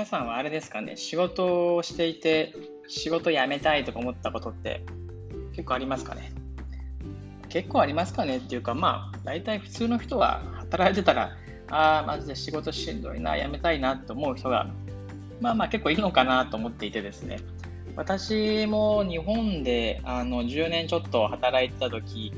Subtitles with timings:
[0.00, 2.54] 皆さんはあれですかね、仕事をしていて、
[2.88, 4.82] 仕事辞めたいとか思ったことって
[5.52, 6.32] 結構ありますかね？
[7.50, 11.36] 結構ありますかねっていうか、まあ、大体普通の人は働いてたら、
[11.68, 14.70] ああ、マジで仕事しんどいな、辞めたいなと思う人が、
[15.38, 17.38] まあまあ結構いるのかなと思っていてですね。
[17.94, 22.32] 私も日本であの10年ちょっと働いてた時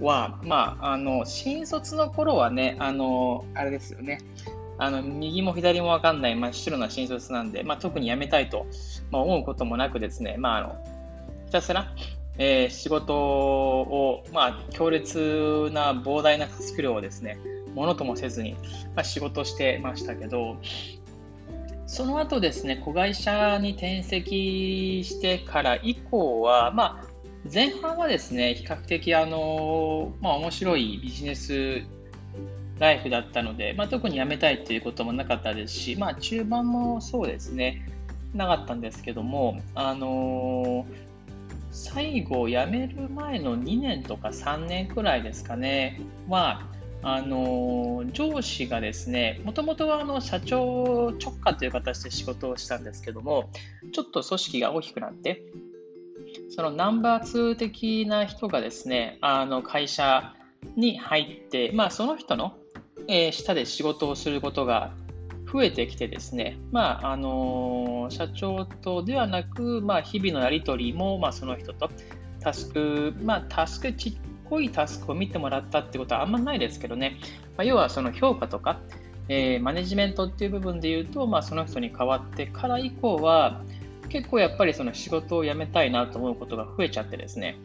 [0.00, 4.20] は、まあ、あの新卒の頃はね、あのあれですよね、
[4.78, 8.66] あの右も左も分かんない真っ白な新卒なんで、まあ、特に辞めたいと、
[9.12, 10.84] 思うこともなくですね、まあ、あの
[11.46, 11.92] ひたすら、
[12.38, 17.38] えー、仕事を、まあ、強烈な膨大なタスク量をですね、
[17.74, 18.54] ものともせずに、
[18.96, 20.56] まあ、仕事してましたけど、
[21.86, 27.14] その後ですね、子会社に転籍してから以降は、まあ、
[27.52, 31.82] 前半はですね、比較的あの、まあ、面白いビジネス
[32.78, 37.86] ライフだったので、まあ、特に辞めたいということもなかったですし、まあ、中盤もそうですね、
[38.34, 40.84] なかったんですけども、あのー、
[41.70, 46.62] 最後辞める前の2年とか3年くらいですかね、は、
[47.06, 53.50] あの上司がですね、もともとはあの社長直下という形で仕事をしたんですけども、
[53.92, 55.42] ちょっと組織が大きくなって、
[56.48, 60.34] そのナンバー2的な人がですね、あの会社
[60.76, 62.56] に入って、まあ、その人の
[63.08, 64.92] えー、下で仕事をすることが
[65.52, 71.90] 増えてきてですね、まああの、社長とではなく、まあ、日々のやり取りも、まあ、その人と。
[72.40, 77.18] タスク、まあ、タスク、ちっこいタスクを見てもらったってことはあんまないですけどね、
[77.56, 78.80] まあ、要はその評価とか、
[79.28, 83.62] えー、マネジメントっていう部分で言うと、まあ、その人に代わってから以降は、
[84.10, 87.56] 結構やっぱりその仕事を辞めたいなと思うことが増えちゃってですね、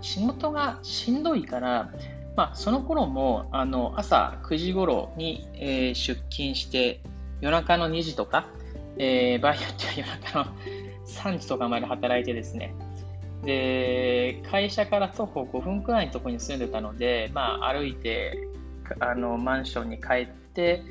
[0.00, 1.92] 仕事がしんどいから、
[2.36, 7.00] まあ、その頃もあの朝9時頃に、えー、出勤して
[7.40, 8.48] 夜中の2時とか、
[8.96, 10.44] えー、場合によっては夜中の
[11.06, 12.74] 3時とかまで働いてですね。
[13.44, 18.46] で会社から徒歩5分くらいのところに住んでたので、まあ、歩いて
[19.00, 20.84] あのマンションに帰って、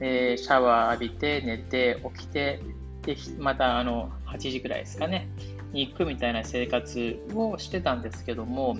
[0.00, 2.60] えー、シャワー浴びて寝て起きて
[3.02, 5.28] でまたあの8時くらいですかね。
[5.72, 8.76] に行くみたいな生活をしてたんですけども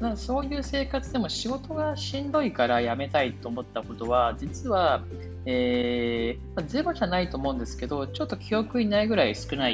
[0.00, 5.04] なそういう生活でも仕事がしんどいから辞めたいと思ったことは、実は、
[5.44, 9.68] えー、ゼロじゃないと思うんですけど、ちょっと記憶にないぐらい少な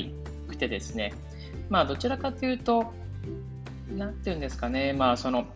[0.48, 1.14] くてですね、
[1.70, 2.92] まあ、どちらかというと、
[3.94, 5.46] なんていうんですかね、まあ、その、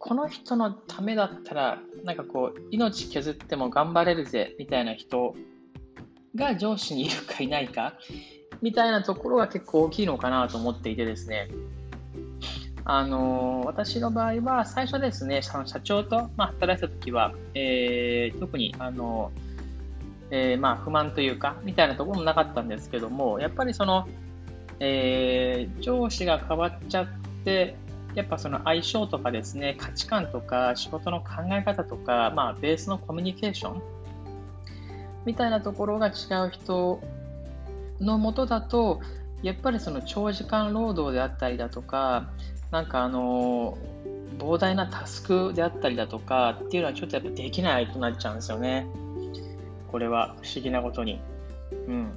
[0.00, 5.36] この人のためだったら、なんかこう、命削っても頑張れるぜ、みたいな人
[6.34, 7.94] が上司にいるかいないか、
[8.62, 11.48] みたいなところが結構大きいのかなと思っていてですね、
[12.84, 19.30] あの私の場合は最初ですね、その社長と、まあ、働いたときは、えー、特にあの、
[20.30, 24.08] えー、まあ、不満というか、みたいなところもなかったんですけども、やっぱりその、
[24.80, 27.06] えー、上司が変わっちゃっ
[27.44, 27.76] て、
[28.14, 33.82] やっぱその相性とかですね、価値観とか仕事の考え方とか、まあ、ベースのコミュニケーション
[35.24, 36.10] みたいなところが違
[36.46, 37.00] う人
[38.00, 39.00] のもとだと、
[39.42, 42.30] やっぱりその長時間労働であったりだとか、
[42.72, 43.76] なんかあの
[44.38, 48.86] 膨大なタスクであったりだとかっていうのはちょっとやっぱできないとなっちゃうんですよね。
[49.92, 51.20] これは不思議なことに。
[51.86, 52.12] うん。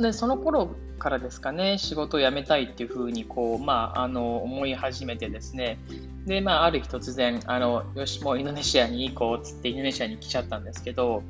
[0.00, 5.78] で、その頃からですかね、仕事を辞めたいっていうふうにこう、まあ、あの思い始めてですね、
[6.24, 11.22] で、まあ、ある日突然、あのよし、もうインドネシアに行こうっつってインドネシアに来ちゃったんですけど、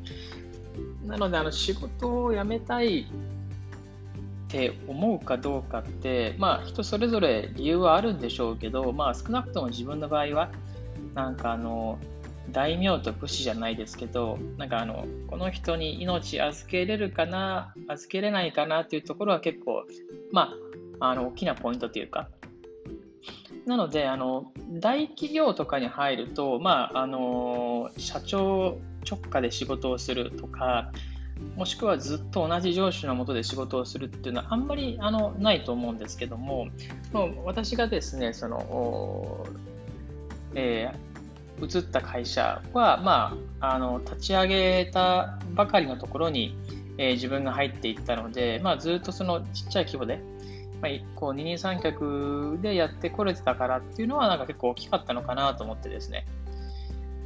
[1.04, 3.06] なので、あの仕事を辞めたい
[4.50, 10.50] って思うかどうかって、まあ、人それぞれ理由はあるんでしょうけど、まあ、少なくとも自分の場合は、
[11.14, 12.00] なんかあの、
[12.50, 19.84] 大名と武士じゃないですけど、なんかあの、この人に命預けれるかな、預けれないかなっていうところは結構、
[20.32, 20.52] ま
[20.98, 22.28] あ、あの、大きなポイントというか、
[23.66, 30.90] なので、あの、大企業とかに入ると、まあ、あの、社長直下で仕事をするとか、
[31.56, 36.68] もしくはずっと同じ上司のもとで仕事をするっていうのはあんまりあのないと思うんですけども、
[37.12, 39.46] もう私がですね、その、
[40.54, 46.56] えー、移った会社は、まあ、あの立ち上げたばかりのところに、
[46.98, 50.20] えー、自分が入っていったので、まあ、ずっとそのちっちゃい規模で、
[50.80, 56.26] まあ、こう二人三脚でやってこれてたからっていうのはなんか結構大きかったのかなと思ってですね。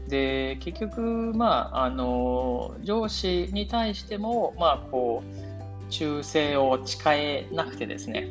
[0.08, 8.28] で結局、まあ、あの上司に対しても、まあ、こう忠誠を誓えなくてですね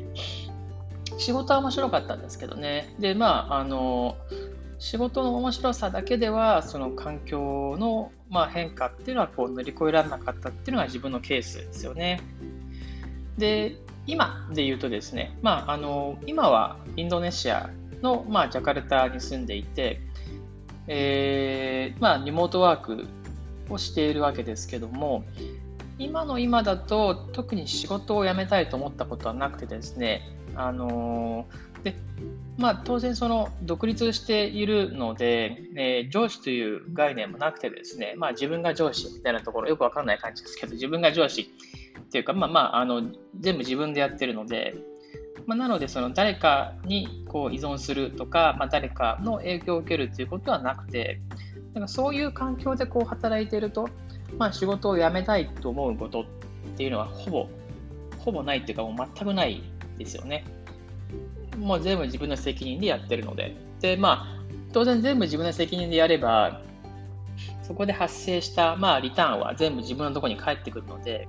[1.18, 4.18] 仕事は面白かったんですけどねで、まあ、あの
[4.80, 12.20] 仕事の面白さだけではその環境のまあ変化っていうのはこう乗り越えられなかったっていうのが自分のケースですよね。
[13.38, 17.70] で今で言うとですね、まあ、あの今はインドネシア
[18.02, 20.02] の、まあ、ジャカルタに住んでいて、
[20.88, 21.53] えー
[22.00, 23.08] まあ、リモートワーク
[23.70, 25.24] をしているわけですけども
[25.98, 30.22] 今の今だと特に仕事を辞めたいと思ったことはなくてですね
[30.56, 31.48] あの
[31.84, 31.96] で
[32.58, 43.02] まあ、当然その独立しているので、えー、上司という概念もなくてですね、まあ、自分が上司みたいなところよくわかんない感じですけど自分が上司っていうか、まあまあ、あの
[43.40, 44.76] 全部自分でやってるので、
[45.48, 51.22] まあ、なのでその誰かにこう依存するとか、まあ、誰かの影響を受けるということはなくて
[51.74, 53.90] だかそういう環境でこう働いていると、
[54.38, 56.26] まあ、仕事を辞めたいと思うことっ
[56.78, 57.48] ていうのはほぼ
[58.20, 59.64] ほぼないっていうかもう全くない
[59.98, 60.46] ですよね。
[61.58, 63.56] もう全部自分の責任でやってるので。
[63.80, 66.62] で、まあ、当然全部自分の責任でやれば、
[67.64, 71.28] そこで発生した、まあ、リターンは全部自分のところに返ってくるので、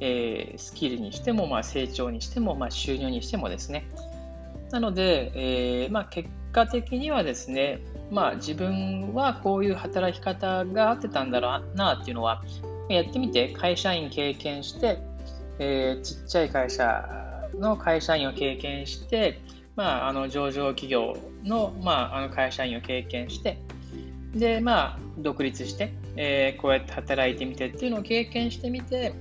[0.00, 3.86] えー、スキルにしても、まあ、成長にしても、まあ、収入にしてもですね。
[4.70, 7.80] なので、えーまあ、結果的にはですね、
[8.10, 12.42] まあ、自分はこういう働き方が合ってたんだろうなっていうのは、
[12.88, 14.98] やってみて会社員経験して、
[15.58, 17.04] えー、ちっちゃい会社
[17.58, 19.40] の会社員を経験して、
[19.74, 23.58] まあ、あの上場企業の,、まあ、あの会社員を経験して、
[24.34, 29.14] で、まあ、独立して、えー、こうやって働いてみてっていうのを経験してみて、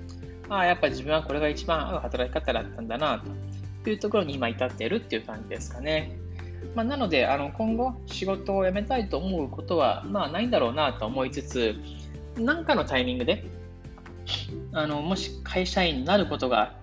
[0.49, 3.23] ああ、やっぱ自分はこれが一番合う働き方だったんだな、
[3.83, 6.17] というところに今至っているっていう感じですかね。
[6.73, 11.75] まあ、なので、あの今後仕事を辞めたいと思うことは、まあ、ないんだろうなと思いつつ、
[12.37, 13.45] 何かのタイミングで、
[14.73, 16.77] あのもし会社員になることが、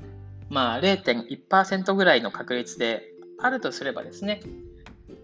[0.48, 4.40] まあ、0.1%ぐらいの確率であるとすればですね、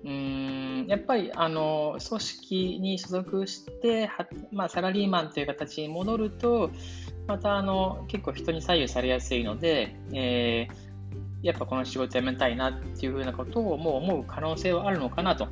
[0.04, 6.70] うんやっぱりあの組織に所属してはまあ、サラリーマンという形に戻ると、
[7.26, 10.87] またあの結構人に左右されやすいので、えー、
[11.42, 15.48] やっぱこの仕事辞めたいなっていうふうなことをもう思う可能性はあるのかなと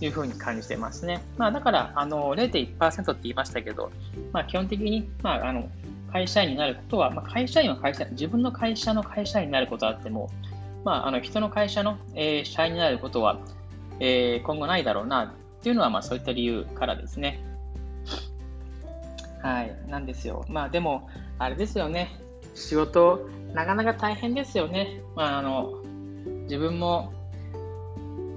[0.00, 1.22] いうふうに感じてますね。
[1.36, 3.90] まあ、だからあの0.1%って言いましたけど、
[4.32, 5.68] まあ、基本的に、まあ、あの
[6.12, 10.30] 会社員になることは、まあ、会社員は会社自分の会社の会社員になることはあっても、
[10.84, 13.38] まあ、あの人の会社の、えー、社員になることは、
[14.00, 17.40] えー、今後ないだろうなっていうのは、まあ、そういった理由からですね。
[19.42, 20.44] はい、なんですよ。
[20.48, 22.10] まあでも、あれですよね。
[22.54, 25.00] 仕事、なかなか大変ですよね。
[25.14, 25.82] まああの、
[26.42, 27.12] 自分も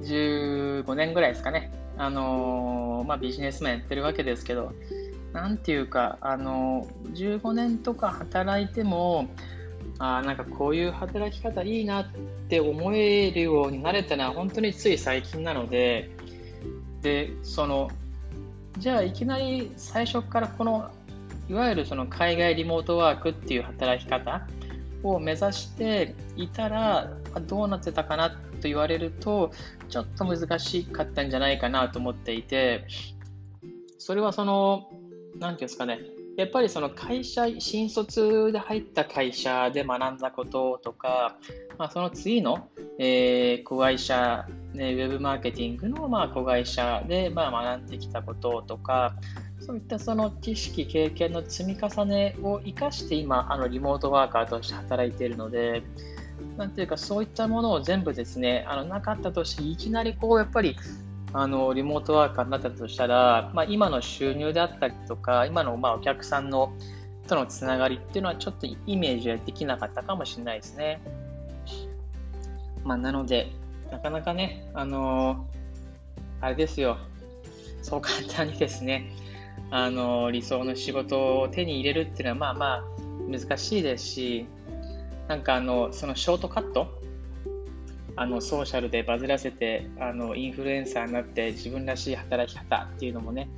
[0.03, 1.71] 15年ぐらいですかね。
[1.97, 4.73] あのまあ、ビジネスマンやってるわけですけど、
[5.33, 9.27] なんていうか、あの15年とか働いても、
[9.99, 12.07] あなんかこういう働き方いいなっ
[12.49, 16.09] て思えるようになれたのは本当につい最近なので、
[17.01, 17.89] で、その、
[18.77, 20.89] じゃあいきなり最初からこの、
[21.51, 24.47] いわゆるその海外リモートワークっていう働き方
[25.03, 27.11] を目指していたら、
[27.45, 29.51] どうなってたかなと言われると、
[29.89, 32.87] ちょっと難しかったんじゃないかなと思っていて、
[33.97, 34.91] それはその、
[35.39, 35.99] なんていうんですかね、
[36.37, 41.35] やっぱりその会社、新卒で入った会社で学んだこととか、
[41.77, 49.15] まあ、その次の、えー、子会社、ね、ウェブマーケティングのまあ子会社でまあ学んできたこととか、
[49.65, 55.83] そういったその知識、経験の積み重ねを生かして今、あのリモートワーカーとして働いているので、
[56.57, 60.75] なんていうか、そういったものを全部ですね、あのなかったとして、いきなりこう、やっぱり
[61.33, 66.73] あのリモートワーカーになったとしたら、まあ、今の収入であったりとか、今のまあお客さんの
[67.27, 71.01] とのつながりっていうのはちょっとイメージはできなかったかもしれないですね。
[72.83, 73.51] まあ、なので、
[73.91, 76.97] なかなかね、あのー、あれですよ、
[77.83, 79.11] そう簡単にですね、
[79.71, 82.85] あの、理想の仕事を手に入れるっていうのはまあま
[83.33, 84.45] あ難しいですし、
[85.27, 87.01] なんかあの、そのショートカット
[88.15, 93.49] あのソーシャルでバズらせてあのインフルエンサーになって自分らしい働き方っていうのもね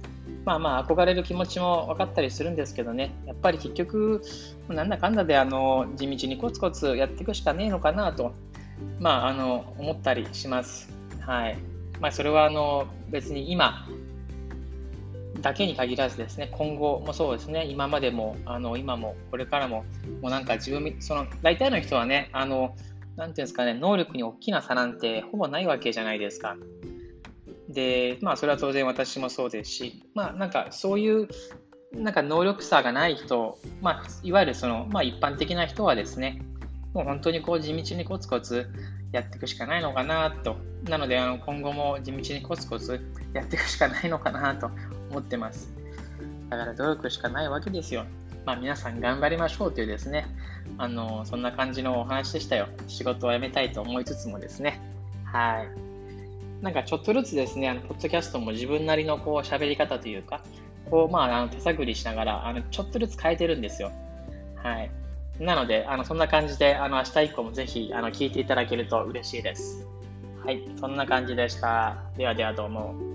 [0.46, 3.14] まあまあ憧れる気持ちも分かったりするんですけどね。
[3.26, 4.22] やっぱり結局
[4.68, 8.34] なんだかんだであの地道にコツコツやっていくしかねえのかなと
[9.00, 10.90] まああの思ったりします。
[11.22, 11.58] はい。
[12.00, 13.88] まあそれはあの別に今
[15.42, 19.84] だけに限らずですね今後もそうですね今までもあの今もこれからも
[20.22, 22.76] もうなんか自分その大体の人はねあの
[23.16, 26.56] なんていうんですかね、能力に大きな差なんてほぼないわけじゃないですか。
[27.70, 31.28] で、まあ、それは当然私もそうですし、まあ、なんかそういう、
[31.94, 36.42] なんか能力差がない人、まあ、いわゆるその、まあ、一般的な人はですね、
[36.94, 38.68] もう本当にこう地道にコツコツ
[39.12, 40.58] やっていくしかないのかなと。
[40.90, 43.00] なので、あの今後も地道にコツコツ
[43.34, 44.72] やっていくしかないのかなと
[45.14, 45.72] 思ってます。
[46.50, 48.06] だから努力しかないわけですよ。
[48.46, 50.26] まあ、皆さん頑張りましょうというですね、
[50.78, 52.68] あのそんな感じのお話でしたよ。
[52.88, 54.82] 仕事を辞めたいと思いつつもですね。
[55.24, 56.64] はい。
[56.64, 60.42] なんかちょっとずつですね、あのポッドキャストも自分なりのこう喋り方というか、
[60.90, 63.92] こうまああの手探りしながらあのちょっとずつ変えてるんですよ。
[64.56, 64.92] はい。
[65.40, 69.88] なので、あのそんな感じで、あの明日以降もぜひあの聞いていただけると嬉しいです。
[70.46, 71.96] はい、そんな感じでした。
[72.18, 73.13] ではではどうも。